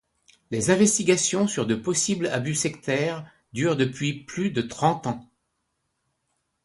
[0.49, 5.29] Les investigations sur de possibles abus sectaires durent depuis plus de trente ans.